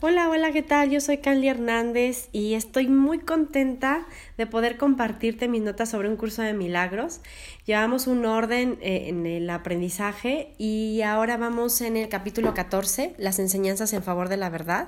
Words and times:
Hola, 0.00 0.30
hola, 0.30 0.52
¿qué 0.52 0.62
tal? 0.62 0.90
Yo 0.90 1.00
soy 1.00 1.18
Canly 1.18 1.48
Hernández 1.48 2.28
y 2.30 2.54
estoy 2.54 2.86
muy 2.86 3.18
contenta 3.18 4.06
de 4.36 4.46
poder 4.46 4.76
compartirte 4.76 5.48
mis 5.48 5.60
notas 5.60 5.90
sobre 5.90 6.08
un 6.08 6.14
curso 6.14 6.40
de 6.40 6.52
milagros. 6.52 7.20
Llevamos 7.66 8.06
un 8.06 8.24
orden 8.24 8.78
eh, 8.80 9.08
en 9.08 9.26
el 9.26 9.50
aprendizaje 9.50 10.54
y 10.56 11.02
ahora 11.02 11.36
vamos 11.36 11.80
en 11.80 11.96
el 11.96 12.08
capítulo 12.08 12.54
14, 12.54 13.16
las 13.18 13.40
enseñanzas 13.40 13.92
en 13.92 14.04
favor 14.04 14.28
de 14.28 14.36
la 14.36 14.50
verdad, 14.50 14.86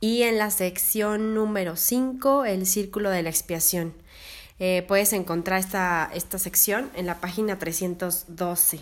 y 0.00 0.22
en 0.22 0.36
la 0.36 0.50
sección 0.50 1.32
número 1.32 1.76
5, 1.76 2.44
el 2.44 2.66
círculo 2.66 3.10
de 3.10 3.22
la 3.22 3.30
expiación. 3.30 3.94
Eh, 4.58 4.84
puedes 4.88 5.12
encontrar 5.12 5.60
esta, 5.60 6.10
esta 6.12 6.40
sección 6.40 6.90
en 6.96 7.06
la 7.06 7.20
página 7.20 7.60
312. 7.60 8.80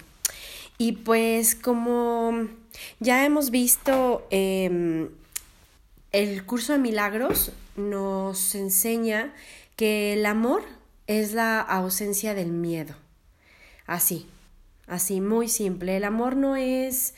Y 0.78 0.92
pues 0.92 1.54
como 1.54 2.48
ya 3.00 3.26
hemos 3.26 3.50
visto... 3.50 4.26
Eh, 4.30 5.10
el 6.12 6.44
curso 6.46 6.72
de 6.72 6.78
milagros 6.78 7.52
nos 7.76 8.54
enseña 8.54 9.34
que 9.76 10.14
el 10.14 10.26
amor 10.26 10.62
es 11.06 11.32
la 11.32 11.60
ausencia 11.60 12.34
del 12.34 12.52
miedo. 12.52 12.94
Así, 13.86 14.26
así, 14.86 15.20
muy 15.20 15.48
simple. 15.48 15.96
El 15.96 16.04
amor 16.04 16.36
no 16.36 16.56
es 16.56 17.14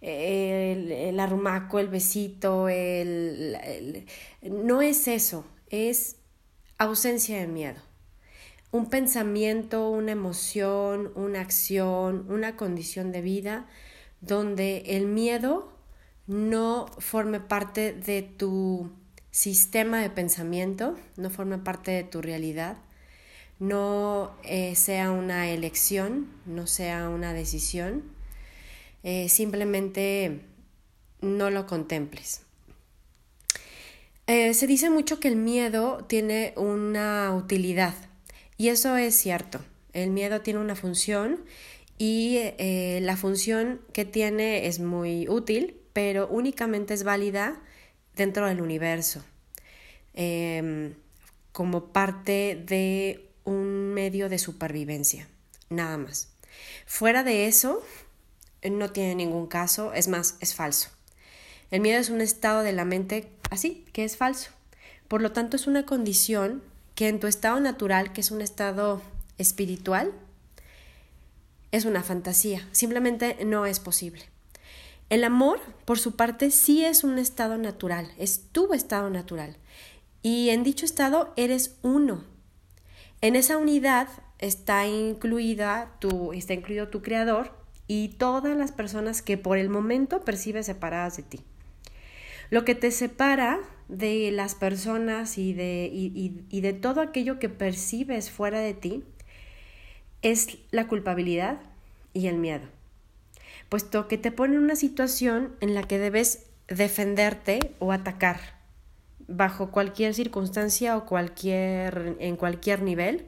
eh, 0.00 1.08
el, 1.08 1.20
arrumaco, 1.20 1.78
el 1.78 1.88
besito, 1.88 2.68
el, 2.68 4.06
no 4.42 4.82
es 4.82 5.08
eso, 5.08 5.44
es 5.70 6.16
ausencia 6.78 7.38
de 7.38 7.46
miedo. 7.46 7.80
Un 8.72 8.88
pensamiento, 8.90 9.90
una 9.90 10.12
emoción, 10.12 11.12
una 11.14 11.40
acción, 11.40 12.26
una 12.28 12.56
condición 12.56 13.12
de 13.12 13.20
vida 13.22 13.66
donde 14.20 14.78
el 14.86 15.06
miedo 15.06 15.71
no 16.32 16.86
forme 16.98 17.40
parte 17.40 17.92
de 17.92 18.22
tu 18.22 18.90
sistema 19.30 20.00
de 20.00 20.10
pensamiento, 20.10 20.96
no 21.16 21.30
forme 21.30 21.58
parte 21.58 21.90
de 21.90 22.04
tu 22.04 22.22
realidad, 22.22 22.78
no 23.58 24.34
eh, 24.44 24.74
sea 24.74 25.10
una 25.10 25.50
elección, 25.50 26.28
no 26.46 26.66
sea 26.66 27.08
una 27.08 27.32
decisión, 27.32 28.02
eh, 29.04 29.28
simplemente 29.28 30.40
no 31.20 31.50
lo 31.50 31.66
contemples. 31.66 32.42
Eh, 34.26 34.54
se 34.54 34.66
dice 34.66 34.90
mucho 34.90 35.20
que 35.20 35.28
el 35.28 35.36
miedo 35.36 36.04
tiene 36.08 36.54
una 36.56 37.34
utilidad 37.34 37.94
y 38.56 38.68
eso 38.68 38.96
es 38.96 39.14
cierto. 39.14 39.60
El 39.92 40.10
miedo 40.10 40.40
tiene 40.40 40.60
una 40.60 40.74
función 40.74 41.44
y 41.98 42.40
la 42.58 43.16
función 43.16 43.80
que 43.92 44.04
tiene 44.04 44.66
es 44.66 44.80
muy 44.80 45.28
útil, 45.28 45.81
pero 45.92 46.28
únicamente 46.28 46.94
es 46.94 47.04
válida 47.04 47.60
dentro 48.16 48.46
del 48.46 48.60
universo, 48.60 49.24
em, 50.14 50.94
como 51.52 51.92
parte 51.92 52.62
de 52.66 53.28
un 53.44 53.92
medio 53.94 54.28
de 54.28 54.38
supervivencia, 54.38 55.28
nada 55.68 55.98
más. 55.98 56.28
Fuera 56.86 57.22
de 57.24 57.46
eso, 57.46 57.82
no 58.70 58.90
tiene 58.92 59.14
ningún 59.14 59.46
caso, 59.46 59.92
es 59.92 60.08
más, 60.08 60.36
es 60.40 60.54
falso. 60.54 60.90
El 61.70 61.80
miedo 61.80 61.98
es 61.98 62.10
un 62.10 62.20
estado 62.20 62.62
de 62.62 62.72
la 62.72 62.84
mente 62.84 63.28
así, 63.50 63.84
que 63.92 64.04
es 64.04 64.16
falso. 64.16 64.50
Por 65.08 65.22
lo 65.22 65.32
tanto, 65.32 65.56
es 65.56 65.66
una 65.66 65.84
condición 65.84 66.62
que 66.94 67.08
en 67.08 67.18
tu 67.18 67.26
estado 67.26 67.60
natural, 67.60 68.12
que 68.12 68.20
es 68.20 68.30
un 68.30 68.40
estado 68.40 69.02
espiritual, 69.38 70.12
es 71.70 71.86
una 71.86 72.02
fantasía, 72.02 72.68
simplemente 72.72 73.38
no 73.44 73.64
es 73.66 73.80
posible. 73.80 74.22
El 75.12 75.24
amor, 75.24 75.60
por 75.84 75.98
su 75.98 76.16
parte, 76.16 76.50
sí 76.50 76.86
es 76.86 77.04
un 77.04 77.18
estado 77.18 77.58
natural, 77.58 78.10
es 78.16 78.48
tu 78.50 78.72
estado 78.72 79.10
natural. 79.10 79.58
Y 80.22 80.48
en 80.48 80.64
dicho 80.64 80.86
estado 80.86 81.34
eres 81.36 81.78
uno. 81.82 82.24
En 83.20 83.36
esa 83.36 83.58
unidad 83.58 84.08
está 84.38 84.86
incluida 84.86 85.92
tu, 85.98 86.32
está 86.32 86.54
incluido 86.54 86.88
tu 86.88 87.02
creador 87.02 87.52
y 87.86 88.08
todas 88.16 88.56
las 88.56 88.72
personas 88.72 89.20
que 89.20 89.36
por 89.36 89.58
el 89.58 89.68
momento 89.68 90.22
percibes 90.22 90.64
separadas 90.64 91.18
de 91.18 91.24
ti. 91.24 91.40
Lo 92.48 92.64
que 92.64 92.74
te 92.74 92.90
separa 92.90 93.60
de 93.88 94.30
las 94.32 94.54
personas 94.54 95.36
y 95.36 95.52
de, 95.52 95.90
y 95.92 96.60
de 96.62 96.72
todo 96.72 97.02
aquello 97.02 97.38
que 97.38 97.50
percibes 97.50 98.30
fuera 98.30 98.60
de 98.60 98.72
ti 98.72 99.04
es 100.22 100.56
la 100.70 100.88
culpabilidad 100.88 101.60
y 102.14 102.28
el 102.28 102.38
miedo 102.38 102.66
puesto 103.68 104.08
que 104.08 104.18
te 104.18 104.32
pone 104.32 104.56
en 104.56 104.62
una 104.62 104.76
situación 104.76 105.54
en 105.60 105.74
la 105.74 105.82
que 105.82 105.98
debes 105.98 106.46
defenderte 106.68 107.74
o 107.78 107.92
atacar 107.92 108.62
bajo 109.28 109.70
cualquier 109.70 110.14
circunstancia 110.14 110.96
o 110.96 111.06
cualquier, 111.06 112.16
en 112.18 112.36
cualquier 112.36 112.82
nivel, 112.82 113.26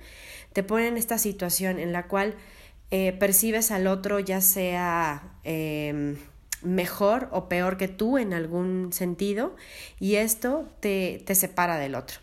te 0.53 0.62
pone 0.62 0.89
en 0.89 0.97
esta 0.97 1.19
situación 1.19 1.78
en 1.78 1.93
la 1.93 2.06
cual 2.06 2.34
eh, 2.91 3.12
percibes 3.12 3.71
al 3.71 3.87
otro 3.87 4.21
ya 4.21 4.41
sea 4.41 5.39
em, 5.43 6.17
mejor 6.62 7.28
o 7.33 7.49
peor 7.49 7.77
que 7.77 7.89
tú 7.89 8.19
en 8.19 8.33
algún 8.33 8.93
sentido 8.93 9.56
y 9.99 10.17
esto 10.17 10.69
te, 10.81 11.23
te 11.27 11.34
separa 11.34 11.78
del 11.78 11.94
otro. 11.94 12.19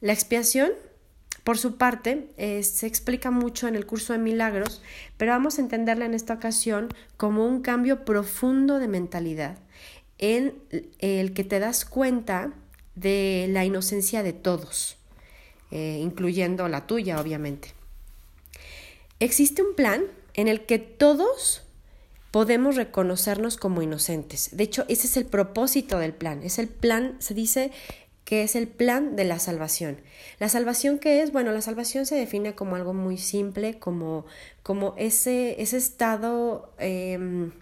La 0.00 0.12
expiación 0.12 0.72
por 1.46 1.58
su 1.58 1.76
parte, 1.76 2.26
eh, 2.38 2.64
se 2.64 2.88
explica 2.88 3.30
mucho 3.30 3.68
en 3.68 3.76
el 3.76 3.86
curso 3.86 4.12
de 4.12 4.18
milagros, 4.18 4.82
pero 5.16 5.30
vamos 5.30 5.58
a 5.58 5.60
entenderla 5.60 6.04
en 6.04 6.12
esta 6.12 6.34
ocasión 6.34 6.88
como 7.16 7.46
un 7.46 7.62
cambio 7.62 8.04
profundo 8.04 8.80
de 8.80 8.88
mentalidad, 8.88 9.56
en 10.18 10.54
el 10.98 11.34
que 11.34 11.44
te 11.44 11.60
das 11.60 11.84
cuenta 11.84 12.52
de 12.96 13.46
la 13.48 13.64
inocencia 13.64 14.24
de 14.24 14.32
todos, 14.32 14.96
eh, 15.70 16.00
incluyendo 16.02 16.66
la 16.66 16.88
tuya, 16.88 17.20
obviamente. 17.20 17.74
Existe 19.20 19.62
un 19.62 19.76
plan 19.76 20.02
en 20.34 20.48
el 20.48 20.66
que 20.66 20.80
todos 20.80 21.62
podemos 22.32 22.74
reconocernos 22.74 23.56
como 23.56 23.82
inocentes. 23.82 24.50
De 24.50 24.64
hecho, 24.64 24.84
ese 24.88 25.06
es 25.06 25.16
el 25.16 25.26
propósito 25.26 26.00
del 26.00 26.12
plan. 26.12 26.42
Es 26.42 26.58
el 26.58 26.66
plan, 26.66 27.14
se 27.20 27.34
dice, 27.34 27.70
que 28.26 28.42
es 28.42 28.56
el 28.56 28.66
plan 28.66 29.14
de 29.14 29.24
la 29.24 29.38
salvación. 29.38 30.00
La 30.40 30.48
salvación 30.48 30.98
que 30.98 31.22
es, 31.22 31.30
bueno, 31.30 31.52
la 31.52 31.62
salvación 31.62 32.06
se 32.06 32.16
define 32.16 32.56
como 32.56 32.74
algo 32.74 32.92
muy 32.92 33.18
simple, 33.18 33.78
como, 33.78 34.26
como 34.64 34.94
ese, 34.98 35.62
ese 35.62 35.76
estado 35.76 36.74
em, 36.78 37.52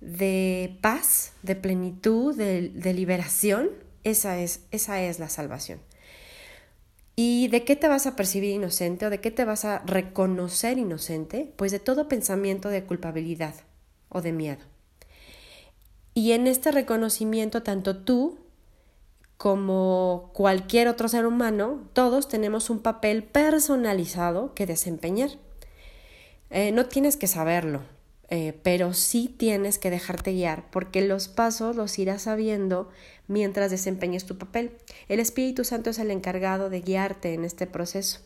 de 0.00 0.74
paz, 0.80 1.34
de 1.42 1.54
plenitud, 1.54 2.34
de, 2.34 2.70
de, 2.70 2.94
liberación, 2.94 3.68
esa 4.02 4.40
es, 4.40 4.62
esa 4.70 5.02
es 5.02 5.18
la 5.18 5.28
salvación. 5.28 5.80
¿Y 7.14 7.48
de 7.48 7.64
qué 7.64 7.76
te 7.76 7.86
vas 7.86 8.06
a 8.06 8.16
percibir 8.16 8.52
inocente 8.54 9.04
o 9.04 9.10
de 9.10 9.20
qué 9.20 9.30
te 9.30 9.44
vas 9.44 9.66
a 9.66 9.80
reconocer 9.80 10.78
inocente? 10.78 11.52
Pues 11.56 11.72
de 11.72 11.78
todo 11.78 12.08
pensamiento 12.08 12.70
de 12.70 12.84
culpabilidad 12.84 13.54
o 14.08 14.22
de 14.22 14.32
miedo. 14.32 14.64
Y 16.14 16.32
en 16.32 16.46
este 16.46 16.72
reconocimiento, 16.72 17.62
tanto 17.62 17.98
tú 17.98 18.38
como 19.40 20.32
cualquier 20.34 20.86
otro 20.86 21.08
ser 21.08 21.24
humano, 21.24 21.88
todos 21.94 22.28
tenemos 22.28 22.68
un 22.68 22.80
papel 22.80 23.22
personalizado 23.22 24.52
que 24.52 24.66
desempeñar. 24.66 25.30
Eh, 26.50 26.72
no 26.72 26.84
tienes 26.84 27.16
que 27.16 27.26
saberlo, 27.26 27.80
eh, 28.28 28.60
pero 28.62 28.92
sí 28.92 29.34
tienes 29.34 29.78
que 29.78 29.88
dejarte 29.88 30.32
guiar, 30.32 30.70
porque 30.70 31.00
los 31.00 31.28
pasos 31.28 31.74
los 31.74 31.98
irás 31.98 32.20
sabiendo 32.20 32.90
mientras 33.28 33.70
desempeñes 33.70 34.26
tu 34.26 34.36
papel. 34.36 34.72
El 35.08 35.20
Espíritu 35.20 35.64
Santo 35.64 35.88
es 35.88 35.98
el 35.98 36.10
encargado 36.10 36.68
de 36.68 36.82
guiarte 36.82 37.32
en 37.32 37.46
este 37.46 37.66
proceso. 37.66 38.20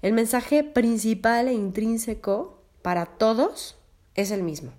El 0.00 0.14
mensaje 0.14 0.64
principal 0.64 1.48
e 1.48 1.52
intrínseco 1.52 2.62
para 2.80 3.04
todos 3.04 3.76
es 4.14 4.30
el 4.30 4.42
mismo. 4.42 4.72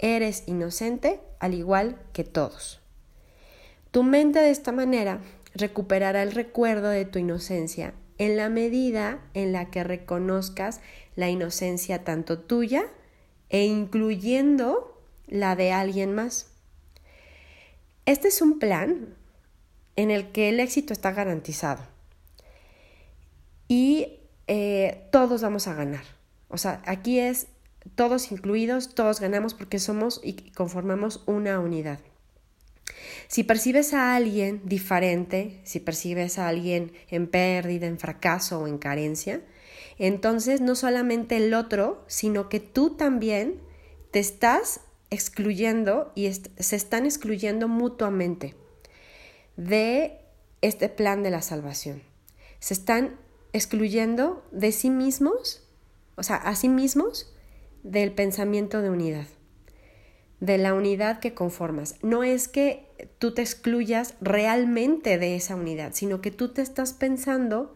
Eres 0.00 0.42
inocente 0.44 1.20
al 1.40 1.54
igual 1.54 1.98
que 2.12 2.24
todos. 2.24 2.82
Tu 3.96 4.02
mente 4.02 4.40
de 4.40 4.50
esta 4.50 4.72
manera 4.72 5.22
recuperará 5.54 6.22
el 6.22 6.32
recuerdo 6.32 6.90
de 6.90 7.06
tu 7.06 7.18
inocencia 7.18 7.94
en 8.18 8.36
la 8.36 8.50
medida 8.50 9.22
en 9.32 9.52
la 9.52 9.70
que 9.70 9.84
reconozcas 9.84 10.82
la 11.14 11.30
inocencia 11.30 12.04
tanto 12.04 12.38
tuya 12.38 12.84
e 13.48 13.64
incluyendo 13.64 15.02
la 15.28 15.56
de 15.56 15.72
alguien 15.72 16.14
más. 16.14 16.50
Este 18.04 18.28
es 18.28 18.42
un 18.42 18.58
plan 18.58 19.14
en 19.96 20.10
el 20.10 20.30
que 20.30 20.50
el 20.50 20.60
éxito 20.60 20.92
está 20.92 21.12
garantizado 21.12 21.82
y 23.66 24.18
eh, 24.46 25.08
todos 25.10 25.40
vamos 25.40 25.68
a 25.68 25.74
ganar. 25.74 26.04
O 26.48 26.58
sea, 26.58 26.82
aquí 26.84 27.18
es 27.18 27.46
todos 27.94 28.30
incluidos, 28.30 28.94
todos 28.94 29.20
ganamos 29.20 29.54
porque 29.54 29.78
somos 29.78 30.20
y 30.22 30.50
conformamos 30.50 31.22
una 31.24 31.60
unidad. 31.60 31.98
Si 33.28 33.44
percibes 33.44 33.94
a 33.94 34.14
alguien 34.14 34.62
diferente, 34.64 35.60
si 35.64 35.80
percibes 35.80 36.38
a 36.38 36.48
alguien 36.48 36.92
en 37.08 37.26
pérdida, 37.26 37.86
en 37.86 37.98
fracaso 37.98 38.60
o 38.60 38.66
en 38.66 38.78
carencia, 38.78 39.42
entonces 39.98 40.60
no 40.60 40.74
solamente 40.74 41.36
el 41.36 41.54
otro, 41.54 42.04
sino 42.06 42.48
que 42.48 42.60
tú 42.60 42.96
también 42.96 43.60
te 44.10 44.18
estás 44.18 44.80
excluyendo 45.10 46.12
y 46.14 46.30
se 46.32 46.76
están 46.76 47.04
excluyendo 47.06 47.68
mutuamente. 47.68 48.54
de 49.56 50.20
este 50.62 50.88
plan 50.88 51.22
de 51.22 51.30
la 51.30 51.42
salvación. 51.42 52.02
Se 52.60 52.74
están 52.74 53.18
excluyendo 53.52 54.44
de 54.52 54.72
sí 54.72 54.90
mismos, 54.90 55.66
o 56.16 56.22
sea, 56.22 56.36
a 56.36 56.54
sí 56.56 56.68
mismos, 56.68 57.32
del 57.82 58.12
pensamiento 58.12 58.82
de 58.82 58.90
unidad, 58.90 59.26
de 60.40 60.58
la 60.58 60.74
unidad 60.74 61.20
que 61.20 61.34
conformas. 61.34 61.96
No 62.02 62.24
es 62.24 62.48
que 62.48 62.85
tú 63.18 63.34
te 63.34 63.42
excluyas 63.42 64.14
realmente 64.20 65.18
de 65.18 65.36
esa 65.36 65.56
unidad, 65.56 65.92
sino 65.94 66.20
que 66.20 66.30
tú 66.30 66.48
te 66.48 66.62
estás 66.62 66.92
pensando 66.92 67.74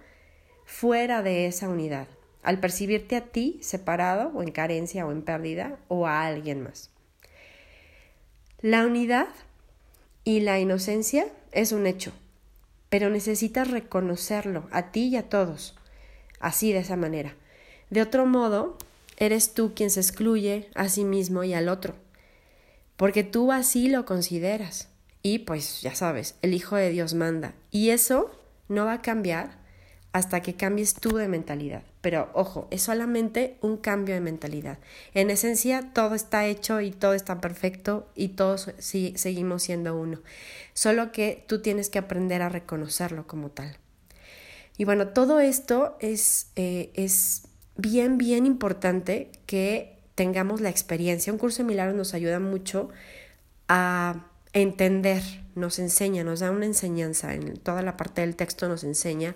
fuera 0.64 1.22
de 1.22 1.46
esa 1.46 1.68
unidad, 1.68 2.06
al 2.42 2.60
percibirte 2.60 3.16
a 3.16 3.22
ti 3.22 3.58
separado 3.62 4.30
o 4.34 4.42
en 4.42 4.52
carencia 4.52 5.06
o 5.06 5.12
en 5.12 5.22
pérdida 5.22 5.78
o 5.88 6.06
a 6.06 6.26
alguien 6.26 6.62
más. 6.62 6.90
La 8.60 8.86
unidad 8.86 9.28
y 10.24 10.40
la 10.40 10.58
inocencia 10.58 11.26
es 11.52 11.72
un 11.72 11.86
hecho, 11.86 12.12
pero 12.88 13.10
necesitas 13.10 13.70
reconocerlo 13.70 14.68
a 14.70 14.90
ti 14.92 15.08
y 15.08 15.16
a 15.16 15.28
todos, 15.28 15.74
así 16.40 16.72
de 16.72 16.80
esa 16.80 16.96
manera. 16.96 17.34
De 17.88 18.02
otro 18.02 18.26
modo, 18.26 18.76
eres 19.16 19.54
tú 19.54 19.72
quien 19.74 19.90
se 19.90 20.00
excluye 20.00 20.68
a 20.74 20.88
sí 20.88 21.04
mismo 21.04 21.42
y 21.42 21.54
al 21.54 21.68
otro, 21.68 21.94
porque 22.96 23.24
tú 23.24 23.50
así 23.50 23.88
lo 23.88 24.04
consideras. 24.04 24.88
Y 25.22 25.40
pues 25.40 25.82
ya 25.82 25.94
sabes, 25.94 26.36
el 26.42 26.54
Hijo 26.54 26.76
de 26.76 26.90
Dios 26.90 27.14
manda. 27.14 27.54
Y 27.70 27.90
eso 27.90 28.30
no 28.68 28.86
va 28.86 28.94
a 28.94 29.02
cambiar 29.02 29.58
hasta 30.12 30.40
que 30.40 30.54
cambies 30.54 30.94
tú 30.94 31.16
de 31.16 31.28
mentalidad. 31.28 31.82
Pero 32.00 32.30
ojo, 32.32 32.66
es 32.70 32.82
solamente 32.82 33.58
un 33.60 33.76
cambio 33.76 34.14
de 34.14 34.20
mentalidad. 34.20 34.78
En 35.14 35.30
esencia, 35.30 35.92
todo 35.92 36.14
está 36.14 36.46
hecho 36.46 36.80
y 36.80 36.90
todo 36.90 37.14
está 37.14 37.40
perfecto 37.40 38.08
y 38.14 38.28
todos 38.28 38.72
sí, 38.78 39.12
seguimos 39.16 39.62
siendo 39.62 39.96
uno. 39.96 40.20
Solo 40.72 41.12
que 41.12 41.44
tú 41.46 41.60
tienes 41.60 41.90
que 41.90 41.98
aprender 41.98 42.42
a 42.42 42.48
reconocerlo 42.48 43.26
como 43.26 43.50
tal. 43.50 43.76
Y 44.78 44.84
bueno, 44.84 45.08
todo 45.08 45.40
esto 45.40 45.96
es, 46.00 46.50
eh, 46.56 46.90
es 46.94 47.42
bien, 47.76 48.16
bien 48.18 48.46
importante 48.46 49.30
que 49.46 49.98
tengamos 50.14 50.60
la 50.60 50.70
experiencia. 50.70 51.32
Un 51.32 51.38
curso 51.38 51.58
de 51.58 51.68
milagros 51.68 51.96
nos 51.96 52.14
ayuda 52.14 52.40
mucho 52.40 52.88
a 53.68 54.29
entender, 54.52 55.22
nos 55.54 55.78
enseña, 55.78 56.24
nos 56.24 56.40
da 56.40 56.50
una 56.50 56.66
enseñanza, 56.66 57.34
en 57.34 57.56
toda 57.56 57.82
la 57.82 57.96
parte 57.96 58.22
del 58.22 58.36
texto 58.36 58.68
nos 58.68 58.84
enseña 58.84 59.34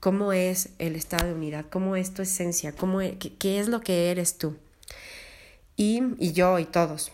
cómo 0.00 0.32
es 0.32 0.70
el 0.78 0.96
estado 0.96 1.28
de 1.28 1.34
unidad, 1.34 1.66
cómo 1.70 1.96
es 1.96 2.12
tu 2.12 2.22
esencia, 2.22 2.72
cómo 2.72 3.00
e, 3.00 3.18
qué, 3.18 3.60
es 3.60 3.68
lo 3.68 3.80
que 3.80 4.10
eres 4.10 4.38
tú. 4.38 4.56
Y, 5.76 6.02
y 6.18 6.32
yo 6.32 6.58
y 6.58 6.64
todos. 6.64 7.12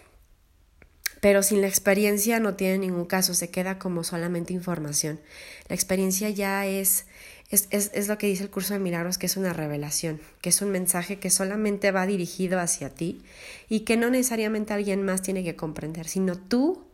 Pero 1.21 1.43
sin 1.43 1.61
la 1.61 1.69
experiencia 1.69 2.41
no 2.41 2.55
tiene 2.55 2.79
ningún 2.79 3.07
caso, 3.07 3.35
se 3.35 3.51
queda 3.51 3.79
como 3.79 4.05
solamente 4.05 4.53
información. 4.53 5.21
La 5.69 5.75
experiencia 5.75 6.31
ya 6.31 6.67
es, 6.67 7.07
es, 7.51 7.69
es, 7.71 7.91
es, 7.95 8.07
lo 8.09 8.19
que 8.19 8.27
dice 8.27 8.45
el 8.45 8.51
curso 8.51 8.75
de 8.75 8.81
milagros, 8.81 9.19
que 9.19 9.27
es 9.27 9.37
una 9.37 9.53
revelación, 9.53 10.21
que 10.41 10.51
es 10.51 10.63
un 10.63 10.71
mensaje 10.71 11.19
que 11.19 11.31
solamente 11.31 11.91
va 11.91 12.07
dirigido 12.07 12.61
hacia 12.61 12.91
ti 12.91 13.23
y 13.69 13.81
que 13.81 13.97
no 13.97 14.11
necesariamente 14.11 14.75
alguien 14.75 15.05
más 15.05 15.23
tiene 15.23 15.43
que 15.43 15.57
comprender, 15.57 16.07
sino 16.07 16.37
tú, 16.37 16.86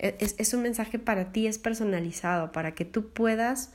es, 0.00 0.34
es 0.38 0.54
un 0.54 0.62
mensaje 0.62 0.98
para 0.98 1.32
ti, 1.32 1.46
es 1.46 1.58
personalizado, 1.58 2.52
para 2.52 2.74
que 2.74 2.84
tú 2.84 3.10
puedas 3.10 3.70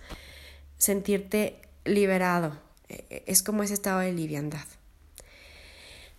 sentirte 0.77 1.57
liberado. 1.85 2.59
E, 2.89 3.05
e, 3.09 3.23
es 3.27 3.43
como 3.43 3.63
ese 3.63 3.73
estado 3.73 3.99
de 3.99 4.13
liviandad. 4.13 4.65